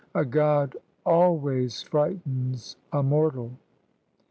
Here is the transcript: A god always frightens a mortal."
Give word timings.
A 0.15 0.25
god 0.25 0.75
always 1.05 1.83
frightens 1.83 2.75
a 2.91 3.03
mortal." 3.03 3.51